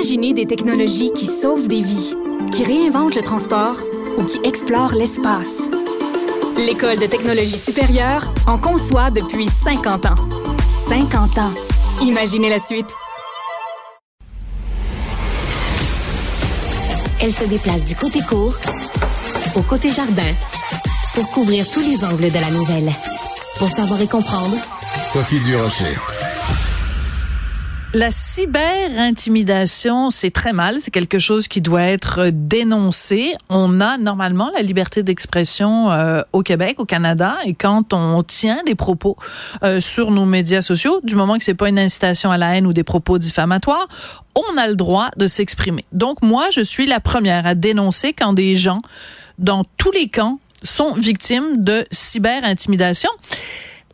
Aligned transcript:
Imaginez 0.00 0.32
des 0.32 0.46
technologies 0.46 1.12
qui 1.12 1.26
sauvent 1.26 1.68
des 1.68 1.82
vies, 1.82 2.14
qui 2.52 2.64
réinventent 2.64 3.14
le 3.14 3.20
transport 3.20 3.76
ou 4.16 4.24
qui 4.24 4.40
explorent 4.44 4.94
l'espace. 4.94 5.58
L'École 6.56 6.98
de 6.98 7.04
technologie 7.04 7.58
supérieure 7.58 8.32
en 8.46 8.56
conçoit 8.56 9.10
depuis 9.10 9.46
50 9.46 10.06
ans. 10.06 10.14
50 10.88 11.36
ans. 11.36 11.52
Imaginez 12.00 12.48
la 12.48 12.58
suite. 12.58 12.86
Elle 17.20 17.30
se 17.30 17.44
déplace 17.44 17.84
du 17.84 17.94
côté 17.94 18.20
court 18.22 18.54
au 19.54 19.60
côté 19.60 19.92
jardin 19.92 20.32
pour 21.12 21.30
couvrir 21.30 21.70
tous 21.70 21.82
les 21.82 22.06
angles 22.06 22.30
de 22.30 22.38
la 22.38 22.50
nouvelle. 22.50 22.90
Pour 23.58 23.68
savoir 23.68 24.00
et 24.00 24.08
comprendre, 24.08 24.56
Sophie 25.04 25.40
Durocher. 25.40 25.94
La 27.92 28.12
cyberintimidation, 28.12 30.10
c'est 30.10 30.30
très 30.30 30.52
mal. 30.52 30.76
C'est 30.78 30.92
quelque 30.92 31.18
chose 31.18 31.48
qui 31.48 31.60
doit 31.60 31.82
être 31.82 32.30
dénoncé. 32.32 33.34
On 33.48 33.80
a 33.80 33.98
normalement 33.98 34.52
la 34.54 34.62
liberté 34.62 35.02
d'expression 35.02 35.90
euh, 35.90 36.22
au 36.32 36.44
Québec, 36.44 36.78
au 36.78 36.84
Canada, 36.84 37.36
et 37.44 37.52
quand 37.52 37.92
on 37.92 38.22
tient 38.22 38.62
des 38.64 38.76
propos 38.76 39.16
euh, 39.64 39.80
sur 39.80 40.12
nos 40.12 40.24
médias 40.24 40.62
sociaux, 40.62 41.00
du 41.02 41.16
moment 41.16 41.36
que 41.36 41.42
c'est 41.42 41.54
pas 41.54 41.68
une 41.68 41.80
incitation 41.80 42.30
à 42.30 42.38
la 42.38 42.56
haine 42.56 42.64
ou 42.64 42.72
des 42.72 42.84
propos 42.84 43.18
diffamatoires, 43.18 43.88
on 44.36 44.56
a 44.56 44.68
le 44.68 44.76
droit 44.76 45.10
de 45.16 45.26
s'exprimer. 45.26 45.84
Donc 45.90 46.22
moi, 46.22 46.46
je 46.52 46.60
suis 46.60 46.86
la 46.86 47.00
première 47.00 47.44
à 47.44 47.56
dénoncer 47.56 48.12
quand 48.12 48.34
des 48.34 48.54
gens 48.54 48.82
dans 49.40 49.64
tous 49.78 49.90
les 49.90 50.08
camps 50.08 50.38
sont 50.62 50.94
victimes 50.94 51.64
de 51.64 51.84
cyberintimidation. 51.90 53.10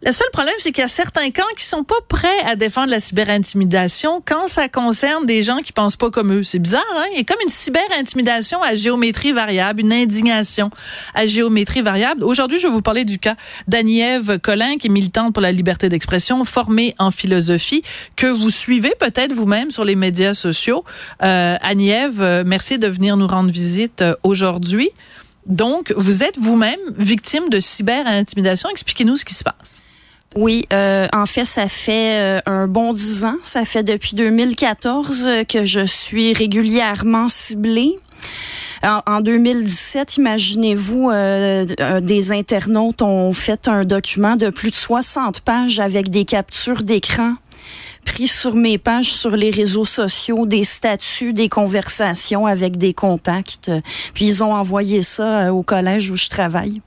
Le 0.03 0.13
seul 0.13 0.27
problème, 0.31 0.55
c'est 0.59 0.73
qu'il 0.73 0.83
y 0.83 0.85
a 0.85 0.89
certains 0.89 1.31
camps 1.31 1.43
qui 1.57 1.65
sont 1.65 1.83
pas 1.83 1.95
prêts 2.07 2.41
à 2.45 2.55
défendre 2.55 2.91
la 2.91 3.01
cyberintimidation 3.01 4.23
quand 4.23 4.47
ça 4.47 4.69
concerne 4.69 5.25
des 5.25 5.43
gens 5.43 5.61
qui 5.61 5.73
pensent 5.73 5.97
pas 5.97 6.11
comme 6.11 6.35
eux. 6.35 6.45
C'est 6.45 6.59
bizarre, 6.59 6.85
hein? 6.99 7.07
Il 7.13 7.17
y 7.17 7.21
a 7.23 7.25
comme 7.25 7.41
une 7.43 7.49
cyberintimidation 7.49 8.63
à 8.63 8.75
géométrie 8.75 9.33
variable, 9.33 9.81
une 9.81 9.95
indignation 9.95 10.69
à 11.15 11.27
géométrie 11.27 11.81
variable. 11.81 12.25
Aujourd'hui, 12.25 12.59
je 12.59 12.67
vais 12.67 12.75
vous 12.75 12.83
parler 12.83 13.07
du 13.07 13.19
cas 13.19 13.37
d'Annie-Ève 13.69 14.39
Collin, 14.39 14.77
qui 14.77 14.89
est 14.89 14.91
militante 14.91 15.33
pour 15.33 15.41
la 15.41 15.51
liberté 15.51 15.89
d'expression, 15.89 16.45
formée 16.45 16.95
en 16.99 17.11
philosophie, 17.11 17.83
que 18.17 18.27
vous 18.27 18.51
suivez 18.51 18.93
peut-être 19.01 19.33
vous-même 19.33 19.71
sur 19.71 19.87
les 19.87 19.97
médias 19.97 20.35
sociaux. 20.35 20.85
Euh, 21.23 21.57
euh, 21.65 22.45
merci 22.47 22.79
de 22.79 22.87
venir 22.87 23.17
nous 23.17 23.27
rendre 23.27 23.51
visite 23.51 24.03
euh, 24.03 24.15
aujourd'hui. 24.25 24.91
Donc, 25.47 25.95
vous 25.97 26.23
êtes 26.23 26.37
vous-même 26.37 26.81
victime 26.99 27.49
de 27.49 27.61
cyberintimidation. 27.61 28.69
Expliquez-nous 28.69 29.17
ce 29.17 29.25
qui 29.25 29.35
se 29.35 29.43
passe. 29.43 29.81
Oui, 30.35 30.67
euh, 30.73 31.07
en 31.13 31.27
fait, 31.27 31.45
ça 31.45 31.69
fait 31.69 32.21
euh, 32.21 32.41
un 32.47 32.67
bon 32.67 32.93
dix 32.93 33.25
ans. 33.25 33.37
Ça 33.43 33.65
fait 33.65 33.85
depuis 33.85 34.17
2014 34.17 35.29
que 35.49 35.65
je 35.65 35.87
suis 35.87 36.33
régulièrement 36.33 37.29
ciblée. 37.29 37.99
En, 38.83 39.01
en 39.07 39.21
2017, 39.21 40.19
imaginez-vous, 40.19 41.11
euh, 41.11 41.67
euh, 41.81 42.01
des 42.01 42.33
internautes 42.33 43.03
ont 43.03 43.33
fait 43.33 43.69
un 43.69 43.85
document 43.85 44.37
de 44.37 44.51
plus 44.51 44.71
de 44.71 44.77
60 44.77 45.41
pages 45.41 45.81
avec 45.81 46.11
des 46.11 46.25
captures 46.25 46.83
d'écran 46.83 47.35
pris 48.05 48.29
sur 48.29 48.55
mes 48.55 48.79
pages 48.79 49.13
sur 49.13 49.31
les 49.31 49.51
réseaux 49.51 49.85
sociaux, 49.85 50.47
des 50.47 50.63
statuts, 50.63 51.33
des 51.33 51.49
conversations 51.49 52.47
avec 52.47 52.77
des 52.77 52.95
contacts. 52.95 53.73
Puis 54.15 54.27
ils 54.27 54.45
ont 54.45 54.55
envoyé 54.55 55.03
ça 55.03 55.47
euh, 55.47 55.49
au 55.51 55.63
collège 55.63 56.11
où 56.11 56.17
je 56.17 56.29
travaille. 56.29 56.81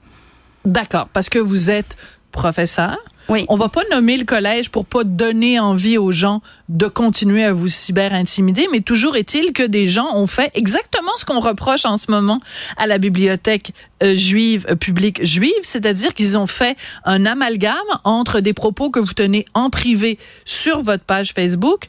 D'accord, 0.64 1.08
parce 1.12 1.28
que 1.28 1.38
vous 1.38 1.70
êtes 1.70 1.96
professeur. 2.30 2.98
Oui. 3.28 3.44
On 3.48 3.56
va 3.56 3.68
pas 3.68 3.82
nommer 3.92 4.16
le 4.16 4.24
collège 4.24 4.70
pour 4.70 4.84
pas 4.84 5.04
donner 5.04 5.60
envie 5.60 5.98
aux 5.98 6.10
gens 6.10 6.42
de 6.68 6.86
continuer 6.86 7.44
à 7.44 7.52
vous 7.52 7.68
cyber-intimider, 7.68 8.66
mais 8.72 8.80
toujours 8.80 9.16
est-il 9.16 9.52
que 9.52 9.62
des 9.62 9.86
gens 9.86 10.16
ont 10.16 10.26
fait 10.26 10.50
exactement 10.54 11.12
ce 11.16 11.24
qu'on 11.24 11.38
reproche 11.38 11.84
en 11.84 11.96
ce 11.96 12.10
moment 12.10 12.40
à 12.76 12.88
la 12.88 12.98
bibliothèque 12.98 13.72
euh, 14.02 14.16
juive, 14.16 14.66
euh, 14.68 14.74
publique 14.74 15.24
juive, 15.24 15.52
c'est-à-dire 15.62 16.12
qu'ils 16.14 16.38
ont 16.38 16.48
fait 16.48 16.76
un 17.04 17.24
amalgame 17.24 17.76
entre 18.02 18.40
des 18.40 18.52
propos 18.52 18.90
que 18.90 18.98
vous 18.98 19.12
tenez 19.12 19.44
en 19.54 19.70
privé 19.70 20.18
sur 20.44 20.82
votre 20.82 21.04
page 21.04 21.32
Facebook 21.32 21.86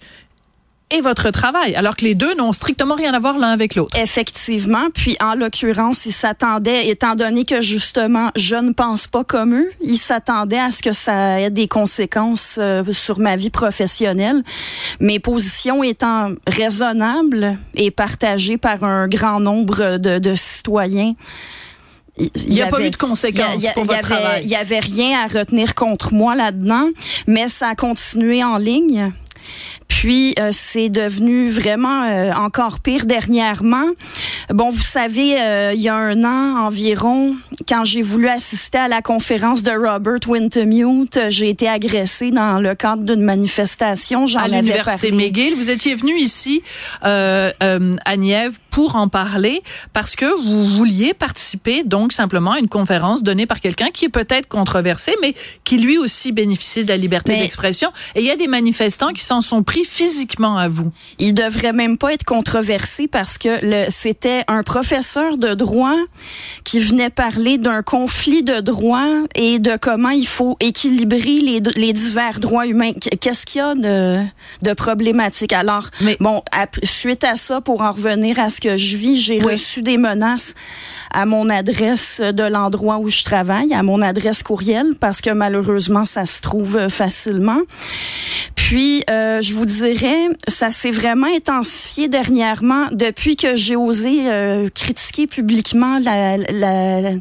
et 0.92 1.02
votre 1.02 1.30
travail, 1.32 1.76
alors 1.76 1.96
que 1.96 2.04
les 2.06 2.16
deux 2.16 2.34
n'ont 2.36 2.54
strictement 2.54 2.96
rien 2.96 3.14
à 3.14 3.20
voir 3.20 3.38
l'un 3.38 3.50
avec 3.50 3.76
l'autre. 3.76 3.98
Effectivement. 3.98 4.90
Puis, 4.94 5.18
en 5.22 5.34
l'occurrence, 5.36 6.06
ils 6.06 6.12
s'attendaient, 6.12 6.88
étant 6.88 7.16
donné 7.16 7.46
que 7.46 7.62
justement, 7.62 8.30
je 8.36 8.56
ne 8.56 8.72
pense 8.74 9.08
pas 9.08 9.24
comme 9.24 9.56
eux, 9.56 9.72
ils 9.82 9.98
s'attendaient 9.98 10.60
à 10.60 10.72
ce 10.72 10.82
que 10.82 10.94
ça 10.94 11.40
ait 11.42 11.50
des 11.50 11.68
conséquences 11.68 12.56
euh, 12.60 12.84
sur 12.92 13.20
ma 13.20 13.36
vie 13.36 13.50
professionnelle. 13.50 14.44
Mes 15.00 15.20
positions 15.20 15.84
étant 15.84 16.32
raisonnables 16.48 17.58
et 17.76 17.92
partagées 17.92 18.58
par 18.58 18.84
un 18.84 19.08
grand 19.08 19.40
nombre 19.40 19.98
de, 19.98 20.20
de 20.20 20.36
citoyens. 20.36 21.14
Il 22.18 22.30
n'y 22.50 22.62
a 22.62 22.68
pas 22.68 22.82
eu 22.86 22.90
de 22.90 22.96
conséquences 22.98 23.64
y 23.64 23.68
a- 23.68 23.72
pour 23.72 23.84
y 23.84 23.88
votre 23.88 23.94
avait- 23.94 24.02
travail. 24.22 24.42
Il 24.44 24.50
y 24.50 24.56
avait 24.56 24.80
rien 24.80 25.22
à 25.24 25.28
retenir 25.40 25.74
contre 25.76 26.14
moi 26.14 26.36
là-dedans, 26.36 26.90
mais 27.26 27.48
ça 27.48 27.70
a 27.70 27.76
continué 27.76 28.44
en 28.44 28.58
ligne. 28.58 29.12
Puis 30.02 30.34
euh, 30.40 30.50
c'est 30.52 30.90
devenu 30.90 31.52
vraiment 31.52 32.02
euh, 32.02 32.32
encore 32.32 32.80
pire 32.80 33.06
dernièrement. 33.06 33.86
Bon, 34.50 34.70
vous 34.70 34.82
savez, 34.82 35.40
euh, 35.40 35.74
il 35.76 35.82
y 35.82 35.90
a 35.90 35.96
un 35.96 36.24
an 36.24 36.66
environ, 36.66 37.36
quand 37.68 37.84
j'ai 37.84 38.02
voulu 38.02 38.28
assister 38.28 38.78
à 38.78 38.88
la 38.88 39.02
conférence 39.02 39.64
de 39.64 39.72
Robert 39.72 40.20
Wintermute, 40.28 41.20
j'ai 41.30 41.50
été 41.50 41.68
agressée 41.68 42.32
dans 42.32 42.60
le 42.60 42.76
cadre 42.76 43.04
d'une 43.04 43.22
manifestation. 43.22 44.26
J'en 44.26 44.40
à 44.40 44.48
l'université. 44.48 45.12
McGill. 45.12 45.56
Vous 45.56 45.70
étiez 45.70 45.96
venu 45.96 46.18
ici 46.18 46.62
euh, 47.04 47.52
euh, 47.62 47.94
à 48.06 48.18
Nièvre 48.18 48.56
pour 48.70 48.96
en 48.96 49.10
parler 49.10 49.62
parce 49.94 50.16
que 50.16 50.26
vous 50.42 50.66
vouliez 50.66 51.14
participer 51.14 51.84
donc 51.84 52.14
simplement 52.14 52.52
à 52.52 52.60
une 52.60 52.70
conférence 52.70 53.22
donnée 53.22 53.46
par 53.46 53.60
quelqu'un 53.60 53.90
qui 53.92 54.06
est 54.06 54.10
peut-être 54.10 54.48
controversé, 54.48 55.14
mais 55.22 55.34
qui 55.64 55.78
lui 55.78 55.98
aussi 55.98 56.32
bénéficie 56.32 56.84
de 56.84 56.90
la 56.90 56.98
liberté 56.98 57.36
d'expression. 57.36 57.92
Et 58.16 58.22
il 58.22 58.26
y 58.26 58.32
a 58.32 58.36
des 58.36 58.48
manifestants 58.48 59.12
qui 59.12 59.24
s'en 59.24 59.42
sont 59.42 59.64
pris 59.64 59.84
physiquement 59.84 60.58
à 60.58 60.68
vous. 60.68 60.92
Il 61.20 61.34
devrait 61.34 61.74
même 61.74 61.98
pas 61.98 62.14
être 62.14 62.24
controversé 62.24 63.08
parce 63.08 63.38
que 63.38 63.90
c'était 63.90 64.44
un 64.48 64.64
professeur 64.64 65.38
de 65.38 65.54
droit 65.54 65.96
qui 66.64 66.80
venait 66.80 67.10
parler 67.10 67.51
d'un 67.58 67.82
conflit 67.84 68.44
de 68.44 68.60
droit 68.60 69.08
et 69.36 69.60
de 69.60 69.78
comment 69.78 70.10
il 70.10 70.28
faut 70.28 70.58
équilibrer 70.60 71.40
les, 71.40 71.62
les 71.76 71.94
divers 71.94 72.40
droits 72.40 72.68
humains. 72.68 72.94
Qu- 72.94 73.18
Qu'est-ce 73.20 73.46
qu'il 73.46 73.60
y 73.60 73.64
a 73.64 73.76
de, 73.76 74.24
de 74.62 74.74
problématique? 74.74 75.54
Alors, 75.54 75.90
Mais- 76.02 76.18
bon, 76.20 76.42
suite 76.84 77.24
à 77.24 77.36
ça, 77.36 77.62
pour 77.62 77.82
en 77.82 77.92
revenir 77.92 78.40
à 78.40 78.50
ce 78.50 78.60
que 78.62 78.78
je 78.78 78.98
vis, 78.98 79.18
j'ai 79.18 79.40
Oui. 79.44 79.54
reçu 79.54 79.82
des 79.82 79.98
menaces 79.98 80.56
à 81.14 81.26
mon 81.26 81.50
adresse 81.50 82.22
de 82.22 82.44
l'endroit 82.44 82.98
où 83.00 83.10
je 83.10 83.24
travaille, 83.24 83.74
à 83.74 83.84
mon 83.84 84.02
adresse 84.02 84.44
courriel, 84.44 84.96
parce 85.00 85.22
que 85.22 85.30
malheureusement, 85.32 86.06
ça 86.06 86.26
se 86.26 86.42
trouve 86.42 86.78
euh, 86.78 86.90
facilement. 86.90 87.60
Puis, 88.72 89.04
euh, 89.10 89.42
je 89.42 89.54
vous 89.54 89.66
dirais, 89.66 90.30
ça 90.48 90.70
s'est 90.70 90.92
vraiment 90.92 91.28
intensifié 91.28 92.08
dernièrement 92.08 92.88
depuis 92.94 93.36
que 93.36 93.58
j'ai 93.58 93.76
osé 93.76 94.32
euh, 94.32 94.70
critiquer 94.74 95.28
publiquement 95.28 96.00
la, 96.00 96.38
la- 96.38 97.12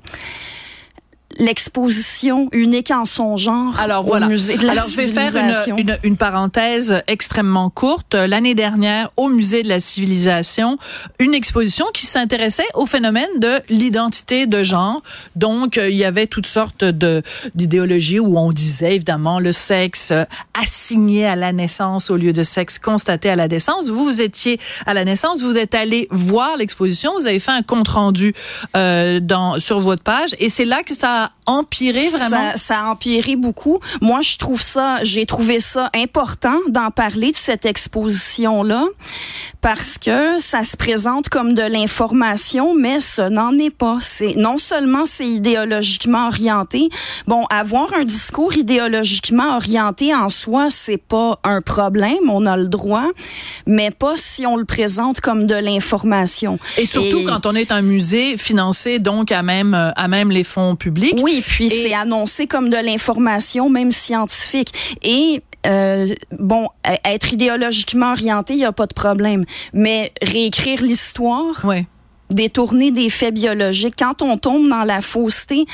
l'exposition 1.40 2.48
unique 2.52 2.90
en 2.90 3.04
son 3.04 3.36
genre 3.36 3.74
Alors 3.80 4.04
au 4.04 4.08
voilà. 4.08 4.26
musée 4.26 4.56
de 4.56 4.64
la 4.66 4.72
Alors 4.72 4.88
je 4.88 4.96
vais 4.96 5.06
faire 5.08 5.30
civilisation. 5.32 5.76
une, 5.78 5.88
une, 5.90 5.98
une 6.04 6.16
parenthèse 6.16 7.02
extrêmement 7.06 7.70
courte. 7.70 8.14
L'année 8.14 8.54
dernière, 8.54 9.10
au 9.16 9.28
musée 9.28 9.62
de 9.62 9.68
la 9.68 9.80
civilisation, 9.80 10.78
une 11.18 11.34
exposition 11.34 11.86
qui 11.94 12.06
s'intéressait 12.06 12.66
au 12.74 12.86
phénomène 12.86 13.28
de 13.38 13.60
l'identité 13.68 14.46
de 14.46 14.62
genre. 14.62 15.02
Donc 15.34 15.78
euh, 15.78 15.88
il 15.90 15.96
y 15.96 16.04
avait 16.04 16.26
toutes 16.26 16.46
sortes 16.46 16.84
de 16.84 17.22
d'idéologies 17.54 18.20
où 18.20 18.38
on 18.38 18.52
disait 18.52 18.94
évidemment 18.96 19.38
le 19.40 19.52
sexe 19.52 20.10
euh, 20.12 20.24
assigné 20.60 21.26
à 21.26 21.36
la 21.36 21.52
naissance 21.52 22.10
au 22.10 22.16
lieu 22.16 22.32
de 22.32 22.42
sexe 22.44 22.78
constaté 22.78 23.30
à 23.30 23.36
la 23.36 23.48
naissance. 23.48 23.88
Vous 23.88 24.04
vous 24.04 24.22
étiez 24.22 24.60
à 24.86 24.94
la 24.94 25.04
naissance, 25.04 25.40
vous 25.40 25.56
êtes 25.56 25.74
allé 25.74 26.06
voir 26.10 26.56
l'exposition, 26.56 27.12
vous 27.18 27.26
avez 27.26 27.40
fait 27.40 27.50
un 27.52 27.62
compte 27.62 27.88
rendu 27.88 28.34
euh, 28.76 29.20
dans 29.20 29.58
sur 29.58 29.80
votre 29.80 30.02
page 30.02 30.30
et 30.38 30.48
c'est 30.50 30.64
là 30.66 30.82
que 30.82 30.94
ça 30.94 31.29
a 31.46 31.50
empiré 31.52 32.08
vraiment? 32.08 32.52
Ça, 32.52 32.56
ça 32.56 32.80
a 32.80 32.84
empiré 32.84 33.36
beaucoup. 33.36 33.80
Moi, 34.00 34.20
je 34.20 34.36
trouve 34.36 34.60
ça, 34.60 34.98
j'ai 35.02 35.26
trouvé 35.26 35.58
ça 35.60 35.90
important 35.94 36.56
d'en 36.68 36.90
parler 36.90 37.32
de 37.32 37.36
cette 37.36 37.66
exposition-là 37.66 38.84
parce 39.60 39.98
que 39.98 40.38
ça 40.38 40.64
se 40.64 40.76
présente 40.76 41.28
comme 41.28 41.52
de 41.54 41.62
l'information, 41.62 42.74
mais 42.74 43.00
ce 43.00 43.22
n'en 43.22 43.56
est 43.58 43.74
pas. 43.74 43.98
C'est 44.00 44.34
non 44.36 44.56
seulement 44.58 45.04
c'est 45.04 45.26
idéologiquement 45.26 46.28
orienté. 46.28 46.88
Bon, 47.26 47.44
avoir 47.50 47.92
un 47.94 48.04
discours 48.04 48.56
idéologiquement 48.56 49.56
orienté 49.56 50.14
en 50.14 50.28
soi, 50.28 50.68
c'est 50.70 50.96
pas 50.98 51.38
un 51.44 51.60
problème, 51.60 52.30
on 52.30 52.46
a 52.46 52.56
le 52.56 52.68
droit, 52.68 53.06
mais 53.66 53.90
pas 53.90 54.14
si 54.16 54.46
on 54.46 54.56
le 54.56 54.64
présente 54.64 55.20
comme 55.20 55.46
de 55.46 55.54
l'information. 55.54 56.58
Et 56.76 56.86
surtout 56.86 57.18
Et- 57.18 57.24
quand 57.24 57.46
on 57.46 57.54
est 57.54 57.72
un 57.72 57.82
musée 57.82 58.36
financé 58.36 58.98
donc 58.98 59.32
à 59.32 59.42
même 59.42 59.74
à 59.74 60.08
même 60.08 60.30
les 60.30 60.44
fonds 60.44 60.76
publics. 60.76 61.09
Oui, 61.18 61.42
puis 61.46 61.66
Et- 61.66 61.82
c'est 61.82 61.94
annoncé 61.94 62.46
comme 62.46 62.68
de 62.68 62.76
l'information, 62.76 63.68
même 63.68 63.90
scientifique. 63.90 64.72
Et 65.02 65.42
euh, 65.66 66.06
bon, 66.38 66.68
être 67.04 67.32
idéologiquement 67.32 68.12
orienté, 68.12 68.54
il 68.54 68.58
n'y 68.58 68.64
a 68.64 68.72
pas 68.72 68.86
de 68.86 68.94
problème. 68.94 69.44
Mais 69.72 70.12
réécrire 70.22 70.82
l'histoire, 70.82 71.64
ouais 71.64 71.86
détourner 72.30 72.90
des 72.90 73.10
faits 73.10 73.34
biologiques. 73.34 73.94
Quand 73.98 74.22
on 74.22 74.38
tombe 74.38 74.68
dans 74.68 74.84
la 74.84 75.00
fausseté, 75.00 75.66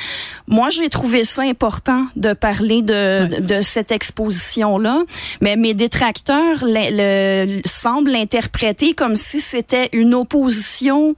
moi 0.47 0.69
j'ai 0.69 0.89
trouvé 0.89 1.23
ça 1.23 1.43
important 1.43 2.07
de 2.15 2.33
parler 2.33 2.81
de, 2.81 3.41
de 3.41 3.61
cette 3.61 3.91
exposition-là, 3.91 5.03
mais 5.41 5.55
mes 5.55 5.73
détracteurs 5.73 6.63
le, 6.63 7.61
semblent 7.65 8.11
l'interpréter 8.11 8.93
comme 8.93 9.15
si 9.15 9.39
c'était 9.39 9.89
une 9.93 10.13
opposition 10.13 11.15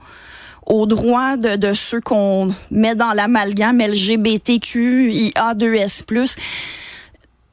aux 0.69 0.85
droits 0.85 1.35
de, 1.35 1.55
de 1.55 1.73
ceux 1.73 1.99
qu'on 1.99 2.47
met 2.71 2.95
dans 2.95 3.11
l'amalgame 3.11 3.81
LGBTQ, 3.81 5.11
IA2S+. 5.11 6.37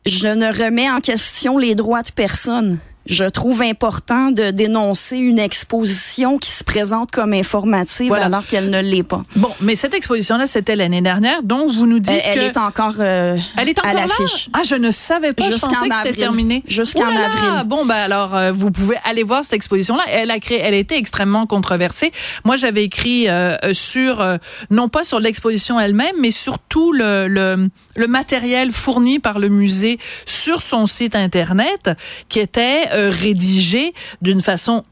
Je 0.07 0.29
ne 0.29 0.47
remets 0.47 0.91
en 0.91 1.01
question 1.01 1.59
les 1.59 1.75
droits 1.75 2.03
de 2.03 2.13
personne 2.13 2.79
je 3.07 3.25
trouve 3.25 3.63
important 3.63 4.31
de 4.31 4.51
dénoncer 4.51 5.17
une 5.17 5.39
exposition 5.39 6.39
qui 6.39 6.51
se 6.51 6.65
présente 6.65 7.11
comme 7.11 7.33
informative 7.33 8.13
alors 8.13 8.47
qu'elle 8.47 8.71
ne 8.71 8.81
l'est 8.81 9.03
pas. 9.03 9.23
Bon, 9.37 9.51
mais 9.61 9.77
cette 9.77 9.95
exposition-là, 9.95 10.47
c'était 10.47 10.77
l'année 10.77 11.01
dernière, 11.01 11.43
donc 11.43 11.73
vous 11.73 11.87
nous 11.87 11.99
dites 11.99 12.21
elle, 12.25 12.39
elle 12.39 12.45
est 12.45 12.57
encore, 12.57 12.95
euh, 13.01 13.37
elle 13.57 13.69
est 13.69 13.79
encore 13.79 13.91
à 13.91 13.95
l'affiche. 13.95 14.49
Ah, 14.53 14.63
je 14.65 14.75
ne 14.75 14.91
savais 14.91 15.33
pas. 15.33 15.45
Je 15.45 15.59
pensais 15.59 15.89
que 15.89 15.95
c'était 15.97 16.21
terminé. 16.21 16.63
Jusqu'en 16.67 17.07
avril. 17.07 17.65
Bon, 17.67 17.85
ben 17.85 17.95
alors, 17.95 18.35
euh, 18.35 18.53
vous 18.53 18.71
pouvez 18.71 18.97
aller 19.05 19.23
voir 19.23 19.45
cette 19.45 19.55
exposition-là. 19.55 20.03
Elle 20.09 20.31
a 20.31 20.39
créé, 20.39 20.61
elle 20.61 20.75
a 20.75 20.77
été 20.77 20.97
extrêmement 20.97 21.47
controversée. 21.47 22.13
Moi, 22.45 22.57
j'avais 22.57 22.85
écrit 22.85 23.29
euh, 23.29 23.57
sur, 23.73 24.21
euh, 24.21 24.37
non 24.71 24.89
pas 24.89 25.05
sur 25.05 25.21
l'exposition 25.21 25.79
elle-même, 25.79 26.15
mais 26.21 26.31
surtout 26.31 26.93
le, 26.93 27.29
le, 27.29 27.69
le 27.97 28.07
matériel 28.07 28.73
fourni 28.73 29.19
par 29.19 29.39
le 29.39 29.49
musée 29.49 29.99
sur 30.25 30.61
son 30.61 30.87
site 30.87 31.15
internet, 31.15 31.91
qui 32.29 32.41
était 32.41 32.89
euh, 32.97 33.11
rédigé 33.11 33.93
d'une 34.23 34.41
façon 34.41 34.85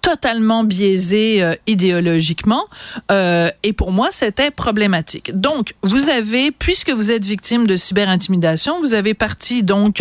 totalement 0.00 0.62
biaisée 0.62 1.42
euh, 1.42 1.54
idéologiquement. 1.66 2.64
Euh, 3.10 3.50
et 3.64 3.72
pour 3.72 3.90
moi, 3.90 4.08
c'était 4.12 4.52
problématique. 4.52 5.32
Donc, 5.34 5.74
vous 5.82 6.08
avez, 6.08 6.52
puisque 6.52 6.90
vous 6.90 7.10
êtes 7.10 7.24
victime 7.24 7.66
de 7.66 7.74
cyberintimidation, 7.74 8.80
vous 8.80 8.94
avez 8.94 9.14
parti 9.14 9.64
donc 9.64 10.00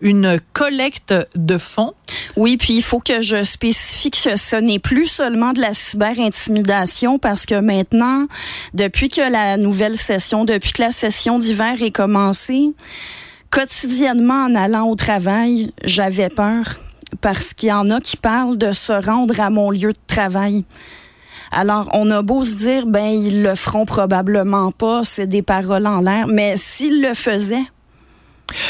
une 0.00 0.40
collecte 0.54 1.14
de 1.34 1.58
fonds. 1.58 1.92
Oui, 2.36 2.56
puis 2.56 2.74
il 2.74 2.82
faut 2.82 3.00
que 3.00 3.20
je 3.20 3.42
spécifie 3.42 4.10
que 4.10 4.36
ce 4.36 4.56
n'est 4.56 4.78
plus 4.78 5.06
seulement 5.06 5.52
de 5.52 5.60
la 5.60 5.74
cyberintimidation 5.74 7.18
parce 7.18 7.44
que 7.44 7.60
maintenant, 7.60 8.26
depuis 8.72 9.10
que 9.10 9.20
la 9.20 9.58
nouvelle 9.58 9.96
session, 9.96 10.46
depuis 10.46 10.72
que 10.72 10.82
la 10.82 10.92
session 10.92 11.38
d'hiver 11.38 11.82
est 11.82 11.90
commencée, 11.90 12.72
quotidiennement 13.50 14.44
en 14.44 14.54
allant 14.54 14.88
au 14.88 14.96
travail, 14.96 15.72
j'avais 15.84 16.30
peur 16.30 16.76
parce 17.20 17.54
qu'il 17.54 17.68
y 17.68 17.72
en 17.72 17.90
a 17.90 18.00
qui 18.00 18.16
parlent 18.16 18.58
de 18.58 18.72
se 18.72 18.92
rendre 18.92 19.40
à 19.40 19.50
mon 19.50 19.70
lieu 19.70 19.92
de 19.92 19.98
travail. 20.06 20.64
Alors, 21.52 21.88
on 21.92 22.10
a 22.10 22.22
beau 22.22 22.44
se 22.44 22.54
dire, 22.54 22.86
ben, 22.86 23.06
ils 23.06 23.42
le 23.42 23.54
feront 23.54 23.86
probablement 23.86 24.72
pas, 24.72 25.04
c'est 25.04 25.26
des 25.26 25.42
paroles 25.42 25.86
en 25.86 26.00
l'air, 26.00 26.26
mais 26.26 26.56
s'ils 26.56 27.00
le 27.00 27.14
faisaient, 27.14 27.66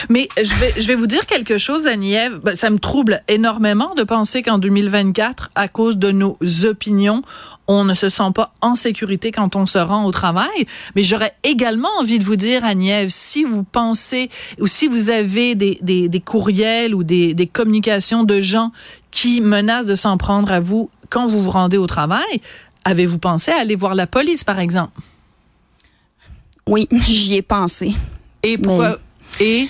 mais 0.08 0.28
je 0.36 0.54
vais, 0.54 0.74
je 0.80 0.86
vais 0.86 0.94
vous 0.94 1.06
dire 1.06 1.26
quelque 1.26 1.58
chose, 1.58 1.86
Annie-Ève. 1.86 2.40
Ben, 2.42 2.54
ça 2.54 2.70
me 2.70 2.78
trouble 2.78 3.22
énormément 3.28 3.94
de 3.94 4.02
penser 4.02 4.42
qu'en 4.42 4.58
2024, 4.58 5.50
à 5.54 5.68
cause 5.68 5.98
de 5.98 6.10
nos 6.10 6.38
opinions, 6.64 7.22
on 7.66 7.84
ne 7.84 7.94
se 7.94 8.08
sent 8.08 8.30
pas 8.34 8.52
en 8.60 8.74
sécurité 8.74 9.32
quand 9.32 9.56
on 9.56 9.66
se 9.66 9.78
rend 9.78 10.04
au 10.04 10.12
travail. 10.12 10.66
Mais 10.94 11.02
j'aurais 11.02 11.34
également 11.42 11.90
envie 11.98 12.18
de 12.18 12.24
vous 12.24 12.36
dire, 12.36 12.64
Annie-Ève, 12.64 13.10
si 13.10 13.44
vous 13.44 13.64
pensez 13.64 14.30
ou 14.58 14.66
si 14.66 14.88
vous 14.88 15.10
avez 15.10 15.54
des, 15.54 15.78
des, 15.82 16.08
des 16.08 16.20
courriels 16.20 16.94
ou 16.94 17.04
des, 17.04 17.34
des 17.34 17.46
communications 17.46 18.24
de 18.24 18.40
gens 18.40 18.72
qui 19.10 19.40
menacent 19.40 19.86
de 19.86 19.94
s'en 19.94 20.16
prendre 20.16 20.50
à 20.50 20.60
vous 20.60 20.90
quand 21.10 21.26
vous 21.26 21.40
vous 21.40 21.50
rendez 21.50 21.76
au 21.76 21.86
travail, 21.86 22.40
avez-vous 22.84 23.18
pensé 23.18 23.50
à 23.50 23.60
aller 23.60 23.76
voir 23.76 23.94
la 23.94 24.06
police, 24.06 24.42
par 24.44 24.58
exemple? 24.58 24.98
Oui, 26.68 26.88
j'y 26.92 27.34
ai 27.34 27.42
pensé. 27.42 27.94
Et 28.42 28.58
pourquoi? 28.58 28.98
Et? 29.40 29.68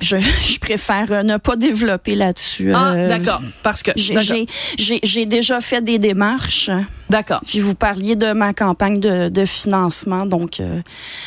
Je, 0.00 0.16
je, 0.18 0.58
préfère 0.58 1.12
euh, 1.12 1.22
ne 1.22 1.36
pas 1.36 1.56
développer 1.56 2.14
là-dessus. 2.14 2.72
Ah, 2.74 2.94
euh, 2.94 3.08
d'accord. 3.08 3.40
Parce 3.62 3.82
que 3.82 3.92
j'ai 3.96 5.26
déjà 5.26 5.60
fait 5.60 5.82
des 5.82 5.98
démarches. 5.98 6.70
D'accord. 7.12 7.42
Puis 7.46 7.60
vous 7.60 7.74
parliez 7.74 8.16
de 8.16 8.32
ma 8.32 8.54
campagne 8.54 8.98
de, 8.98 9.28
de 9.28 9.44
financement, 9.44 10.24
donc. 10.24 10.60
Euh, 10.60 10.80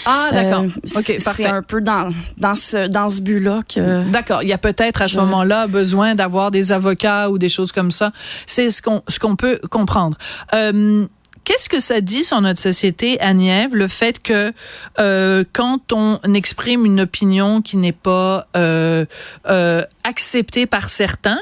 ah, 0.06 0.30
d'accord. 0.32 0.66
ok, 0.66 0.92
parfait. 0.94 1.20
C'est 1.20 1.46
un 1.46 1.62
peu 1.62 1.80
dans 1.80 2.12
dans 2.38 2.56
ce 2.56 2.88
dans 2.88 3.08
ce 3.08 3.22
but-là 3.22 3.62
que. 3.74 4.04
D'accord. 4.10 4.42
Il 4.42 4.50
y 4.50 4.54
a 4.54 4.58
peut-être 4.58 5.02
à 5.04 5.08
ce 5.08 5.18
moment-là 5.18 5.68
besoin 5.68 6.16
d'avoir 6.16 6.50
des 6.50 6.72
avocats 6.72 7.30
ou 7.30 7.38
des 7.38 7.50
choses 7.50 7.72
comme 7.72 7.92
ça. 7.92 8.12
C'est 8.48 8.70
ce 8.72 8.82
qu'on 8.82 9.04
ce 9.08 9.20
qu'on 9.20 9.36
peut 9.36 9.60
comprendre. 9.70 10.18
Euh, 10.54 11.06
Qu'est-ce 11.46 11.70
que 11.70 11.80
ça 11.80 12.02
dit 12.02 12.24
sur 12.24 12.42
notre 12.42 12.60
société, 12.60 13.22
Agnève, 13.22 13.76
le 13.76 13.88
fait 13.88 14.22
que 14.22 14.52
euh, 15.00 15.44
quand 15.54 15.94
on 15.94 16.20
exprime 16.34 16.86
une 16.86 17.02
opinion 17.02 17.62
qui 17.62 17.78
n'est 17.78 17.92
pas 17.92 18.48
euh, 18.58 19.06
euh, 19.48 19.84
acceptée 20.04 20.66
par 20.66 20.90
certains, 20.90 21.40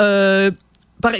euh, 0.00 0.50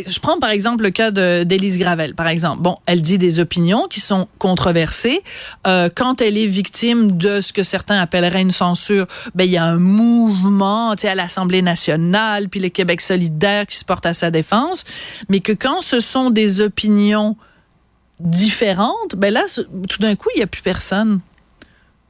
je 0.07 0.19
prends 0.19 0.39
par 0.39 0.51
exemple 0.51 0.83
le 0.83 0.91
cas 0.91 1.11
d'Élise 1.11 1.79
Gravel, 1.79 2.15
par 2.15 2.29
exemple. 2.29 2.63
Bon, 2.63 2.77
elle 2.87 3.03
dit 3.03 3.19
des 3.19 3.39
opinions 3.41 3.87
qui 3.89 4.01
sont 4.01 4.27
controversées. 4.39 5.23
Euh, 5.67 5.89
quand 5.95 6.21
elle 6.21 6.37
est 6.37 6.47
victime 6.47 7.13
de 7.13 7.41
ce 7.41 7.53
que 7.53 7.63
certains 7.63 8.01
appelleraient 8.01 8.43
une 8.43 8.51
censure, 8.51 9.07
ben 9.35 9.45
il 9.45 9.51
y 9.51 9.57
a 9.57 9.65
un 9.65 9.79
mouvement, 9.79 10.97
tu 10.97 11.03
sais, 11.03 11.09
à 11.09 11.15
l'Assemblée 11.15 11.63
nationale, 11.63 12.49
puis 12.49 12.59
le 12.59 12.71
Québec 12.71 13.01
solidaire 13.01 13.67
qui 13.67 13.77
se 13.77 13.85
porte 13.85 14.07
à 14.07 14.15
sa 14.15 14.31
défense. 14.31 14.85
Mais 15.29 15.41
que 15.41 15.53
quand 15.53 15.81
ce 15.81 16.01
sont 16.01 16.31
des 16.31 16.61
opinions 16.61 17.37
différentes, 18.21 19.17
ben 19.17 19.33
là, 19.33 19.45
tout 19.89 20.01
d'un 20.01 20.15
coup, 20.17 20.29
il 20.35 20.39
n'y 20.39 20.45
a 20.45 20.47
plus 20.47 20.63
personne 20.63 21.21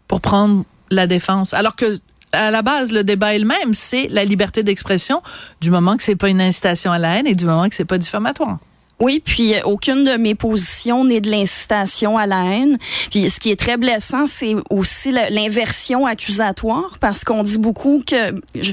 pour 0.08 0.20
prendre 0.20 0.64
la 0.90 1.06
défense. 1.06 1.52
Alors 1.54 1.76
que 1.76 1.98
à 2.32 2.50
la 2.50 2.62
base, 2.62 2.92
le 2.92 3.02
débat 3.02 3.34
est 3.34 3.38
le 3.38 3.46
même, 3.46 3.72
c'est 3.72 4.08
la 4.08 4.24
liberté 4.24 4.62
d'expression, 4.62 5.22
du 5.60 5.70
moment 5.70 5.96
que 5.96 6.02
c'est 6.02 6.16
pas 6.16 6.28
une 6.28 6.40
incitation 6.40 6.92
à 6.92 6.98
la 6.98 7.16
haine 7.16 7.26
et 7.26 7.34
du 7.34 7.46
moment 7.46 7.68
que 7.68 7.74
c'est 7.74 7.84
pas 7.84 7.98
diffamatoire. 7.98 8.58
Oui, 8.98 9.22
puis 9.24 9.54
euh, 9.54 9.60
aucune 9.64 10.04
de 10.04 10.12
mes 10.12 10.34
positions 10.34 11.04
n'est 11.04 11.20
de 11.20 11.30
l'incitation 11.30 12.16
à 12.16 12.26
la 12.26 12.44
haine. 12.44 12.78
Puis 13.10 13.28
ce 13.28 13.38
qui 13.38 13.50
est 13.50 13.58
très 13.58 13.76
blessant, 13.76 14.26
c'est 14.26 14.54
aussi 14.70 15.12
l'inversion 15.12 16.06
accusatoire, 16.06 16.96
parce 16.98 17.22
qu'on 17.22 17.42
dit 17.42 17.58
beaucoup 17.58 18.02
que 18.06 18.34
je, 18.58 18.72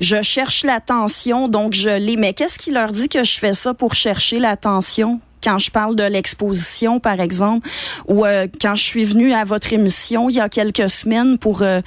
je 0.00 0.20
cherche 0.20 0.64
l'attention, 0.64 1.48
donc 1.48 1.72
je 1.72 1.88
l'ai. 1.88 2.16
Mais 2.16 2.34
qu'est-ce 2.34 2.58
qui 2.58 2.70
leur 2.70 2.92
dit 2.92 3.08
que 3.08 3.24
je 3.24 3.38
fais 3.38 3.54
ça 3.54 3.72
pour 3.72 3.94
chercher 3.94 4.38
l'attention? 4.38 5.20
Quand 5.42 5.58
je 5.58 5.70
parle 5.70 5.96
de 5.96 6.04
l'exposition, 6.04 7.00
par 7.00 7.20
exemple, 7.20 7.68
ou 8.08 8.24
euh, 8.24 8.46
quand 8.60 8.74
je 8.74 8.82
suis 8.82 9.04
venue 9.04 9.32
à 9.32 9.44
votre 9.44 9.72
émission 9.72 10.28
il 10.28 10.36
y 10.36 10.40
a 10.40 10.48
quelques 10.48 10.88
semaines 10.90 11.38
pour 11.38 11.62
euh, 11.62 11.80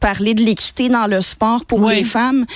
parler 0.00 0.34
de 0.34 0.42
l'équité 0.42 0.88
dans 0.88 1.06
le 1.06 1.20
sport 1.20 1.64
pour 1.64 1.88
les 1.88 2.04
femmes. 2.04 2.46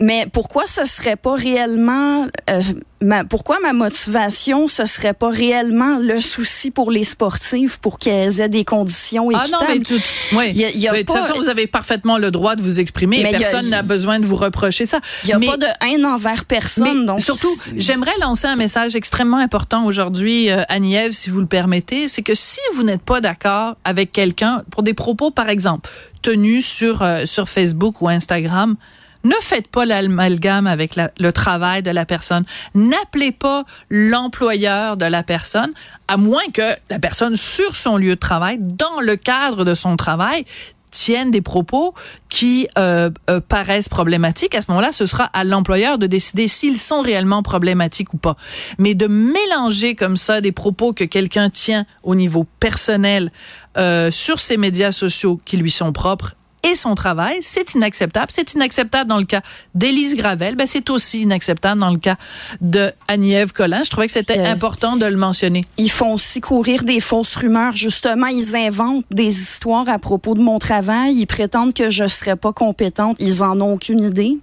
Mais 0.00 0.26
pourquoi 0.32 0.66
ce 0.66 0.84
serait 0.84 1.16
pas 1.16 1.34
réellement 1.34 2.26
euh, 2.50 2.62
ma, 3.02 3.24
pourquoi 3.24 3.58
ma 3.60 3.72
motivation 3.72 4.66
ce 4.66 4.86
serait 4.86 5.14
pas 5.14 5.30
réellement 5.30 5.98
le 5.98 6.20
souci 6.20 6.70
pour 6.70 6.90
les 6.90 7.04
sportifs 7.04 7.76
pour 7.76 7.98
qu'elles 7.98 8.40
aient 8.40 8.48
des 8.48 8.64
conditions 8.64 9.30
équitables 9.30 9.52
Ah 9.60 9.64
non 9.64 9.68
mais 9.68 9.80
tout, 9.80 10.00
oui. 10.32 10.52
de 10.52 10.98
toute 11.02 11.16
façon 11.16 11.34
vous 11.38 11.48
avez 11.48 11.66
parfaitement 11.66 12.18
le 12.18 12.30
droit 12.30 12.56
de 12.56 12.62
vous 12.62 12.80
exprimer 12.80 13.22
mais 13.22 13.32
personne 13.32 13.68
n'a 13.68 13.82
besoin 13.82 14.18
de 14.18 14.26
vous 14.26 14.36
reprocher 14.36 14.86
ça. 14.86 15.00
Il 15.24 15.30
y 15.30 15.32
a 15.32 15.38
pas 15.38 15.56
de 15.56 15.66
haine 15.86 16.06
envers 16.06 16.44
personne 16.46 17.06
donc 17.06 17.20
surtout 17.20 17.52
j'aimerais 17.76 18.16
lancer 18.20 18.46
un 18.46 18.56
message 18.56 18.96
extrêmement 18.96 19.38
important 19.38 19.84
aujourd'hui 19.84 20.50
euh, 20.50 20.62
Annie-Ève 20.68 21.12
si 21.12 21.30
vous 21.30 21.40
le 21.40 21.46
permettez, 21.46 22.08
c'est 22.08 22.22
que 22.22 22.34
si 22.34 22.60
vous 22.74 22.82
n'êtes 22.82 23.02
pas 23.02 23.20
d'accord 23.20 23.76
avec 23.84 24.10
quelqu'un 24.12 24.62
pour 24.70 24.82
des 24.82 24.94
propos 24.94 25.30
par 25.30 25.48
exemple 25.48 25.90
tenus 26.22 26.66
sur 26.66 27.02
euh, 27.02 27.24
sur 27.24 27.48
Facebook 27.48 28.00
ou 28.00 28.08
Instagram 28.08 28.76
ne 29.24 29.34
faites 29.40 29.68
pas 29.68 29.84
l'amalgame 29.84 30.66
avec 30.66 30.96
le 30.96 31.32
travail 31.32 31.82
de 31.82 31.90
la 31.90 32.04
personne. 32.04 32.44
N'appelez 32.74 33.32
pas 33.32 33.64
l'employeur 33.90 34.96
de 34.96 35.04
la 35.04 35.22
personne, 35.22 35.72
à 36.08 36.16
moins 36.16 36.42
que 36.52 36.76
la 36.90 36.98
personne 36.98 37.36
sur 37.36 37.76
son 37.76 37.96
lieu 37.96 38.14
de 38.14 38.20
travail, 38.20 38.58
dans 38.60 39.00
le 39.00 39.16
cadre 39.16 39.64
de 39.64 39.74
son 39.74 39.96
travail, 39.96 40.44
tienne 40.92 41.30
des 41.30 41.40
propos 41.40 41.94
qui 42.28 42.68
euh, 42.78 43.10
euh, 43.28 43.40
paraissent 43.40 43.88
problématiques, 43.88 44.54
à 44.54 44.60
ce 44.60 44.66
moment-là, 44.68 44.92
ce 44.92 45.06
sera 45.06 45.24
à 45.24 45.42
l'employeur 45.42 45.98
de 45.98 46.06
décider 46.06 46.46
s'ils 46.46 46.78
sont 46.78 47.00
réellement 47.00 47.42
problématiques 47.42 48.14
ou 48.14 48.18
pas. 48.18 48.36
Mais 48.78 48.94
de 48.94 49.06
mélanger 49.06 49.96
comme 49.96 50.16
ça 50.16 50.40
des 50.40 50.52
propos 50.52 50.92
que 50.92 51.04
quelqu'un 51.04 51.50
tient 51.50 51.86
au 52.04 52.14
niveau 52.14 52.46
personnel 52.60 53.32
euh, 53.78 54.10
sur 54.10 54.38
ses 54.38 54.58
médias 54.58 54.92
sociaux 54.92 55.40
qui 55.44 55.56
lui 55.56 55.70
sont 55.70 55.92
propres 55.92 56.36
et 56.62 56.74
son 56.74 56.94
travail. 56.94 57.38
C'est 57.40 57.74
inacceptable. 57.74 58.28
C'est 58.30 58.54
inacceptable 58.54 59.08
dans 59.08 59.18
le 59.18 59.24
cas 59.24 59.42
d'Élise 59.74 60.16
Gravel. 60.16 60.54
Ben, 60.54 60.66
c'est 60.66 60.90
aussi 60.90 61.22
inacceptable 61.22 61.80
dans 61.80 61.90
le 61.90 61.98
cas 61.98 62.16
de 62.60 62.92
Annie-Ève 63.08 63.52
Collin. 63.52 63.82
Je 63.84 63.90
trouvais 63.90 64.06
que 64.06 64.12
c'était 64.12 64.38
important 64.46 64.96
de 64.96 65.06
le 65.06 65.16
mentionner. 65.16 65.62
Ils 65.76 65.90
font 65.90 66.12
aussi 66.12 66.40
courir 66.40 66.84
des 66.84 67.00
fausses 67.00 67.34
rumeurs. 67.34 67.72
Justement, 67.72 68.26
ils 68.26 68.54
inventent 68.56 69.04
des 69.10 69.40
histoires 69.40 69.88
à 69.88 69.98
propos 69.98 70.34
de 70.34 70.40
mon 70.40 70.58
travail. 70.58 71.14
Ils 71.14 71.26
prétendent 71.26 71.74
que 71.74 71.90
je 71.90 72.06
serais 72.06 72.36
pas 72.36 72.52
compétente. 72.52 73.16
Ils 73.18 73.42
en 73.42 73.60
ont 73.60 73.74
aucune 73.74 74.00
idée. 74.00 74.38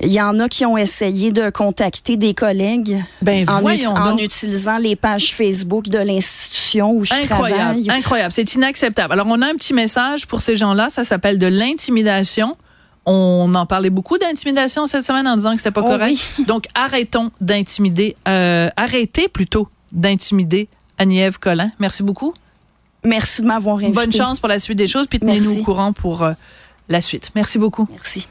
Il 0.00 0.12
y 0.12 0.20
en 0.20 0.38
a 0.40 0.48
qui 0.48 0.64
ont 0.66 0.76
essayé 0.76 1.32
de 1.32 1.50
contacter 1.50 2.16
des 2.16 2.34
collègues 2.34 3.02
ben, 3.22 3.48
en, 3.48 3.62
en 3.62 4.16
utilisant 4.18 4.78
les 4.78 4.96
pages 4.96 5.34
Facebook 5.34 5.88
de 5.88 5.98
l'institution 5.98 6.92
où 6.92 7.04
je 7.04 7.14
incroyable, 7.14 7.56
travaille. 7.56 7.90
Incroyable, 7.90 8.32
c'est 8.32 8.54
inacceptable. 8.54 9.12
Alors 9.12 9.26
on 9.28 9.40
a 9.42 9.46
un 9.46 9.54
petit 9.54 9.74
message 9.74 10.26
pour 10.26 10.42
ces 10.42 10.56
gens-là, 10.56 10.88
ça 10.90 11.04
s'appelle 11.04 11.38
de 11.38 11.46
l'intimidation. 11.46 12.56
On 13.06 13.54
en 13.54 13.66
parlait 13.66 13.90
beaucoup 13.90 14.16
d'intimidation 14.18 14.86
cette 14.86 15.04
semaine 15.04 15.28
en 15.28 15.36
disant 15.36 15.52
que 15.52 15.58
c'était 15.58 15.70
pas 15.70 15.82
Oh 15.84 15.90
correct. 15.90 16.18
Donc 16.46 16.66
arrêtons 16.74 17.30
d'intimider, 17.40 18.16
euh, 18.26 18.70
arrêtez 18.76 19.28
plutôt 19.28 19.68
d'intimider 19.92 20.68
Annie-Ève 20.98 21.38
Collin. 21.38 21.70
Merci 21.78 22.02
beaucoup. 22.02 22.34
Merci 23.04 23.42
de 23.42 23.46
m'avoir 23.46 23.76
invité. 23.76 23.92
Bonne 23.92 24.12
chance 24.12 24.40
pour 24.40 24.48
la 24.48 24.58
suite 24.58 24.78
des 24.78 24.88
choses, 24.88 25.06
puis 25.06 25.20
tenez-nous 25.20 25.60
au 25.60 25.62
courant 25.62 25.92
pour 25.92 26.22
euh, 26.22 26.32
la 26.88 27.00
suite. 27.00 27.30
Merci 27.34 27.58
beaucoup. 27.58 27.86
Merci. 27.90 28.26